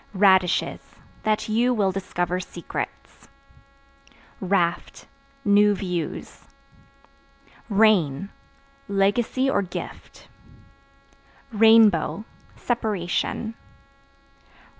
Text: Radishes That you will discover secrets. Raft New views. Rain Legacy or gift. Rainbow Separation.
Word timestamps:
Radishes 0.15 0.81
That 1.21 1.47
you 1.47 1.75
will 1.75 1.91
discover 1.91 2.39
secrets. 2.39 3.27
Raft 4.39 5.05
New 5.45 5.75
views. 5.75 6.47
Rain 7.69 8.29
Legacy 8.87 9.47
or 9.47 9.61
gift. 9.61 10.27
Rainbow 11.51 12.25
Separation. 12.55 13.53